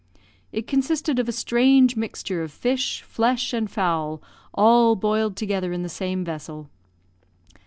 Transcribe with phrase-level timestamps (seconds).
[0.51, 4.19] It consisted of a strange mixture of fish, flesh, and fowl,
[4.51, 6.71] all boiled together in the same vessel.